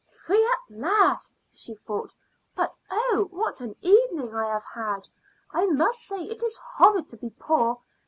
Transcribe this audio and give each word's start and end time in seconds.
"Free 0.25 0.43
at 0.43 0.75
last," 0.75 1.43
she 1.53 1.75
thought. 1.75 2.11
"But, 2.55 2.75
oh, 2.89 3.27
what 3.29 3.61
an 3.61 3.75
evening 3.81 4.33
I 4.35 4.49
have 4.51 4.65
had! 4.73 5.07
I 5.51 5.67
must 5.67 5.99
say 6.01 6.23
it 6.23 6.41
is 6.41 6.57
horrid 6.57 7.07
to 7.09 7.17
be 7.17 7.29
poor. 7.37 7.77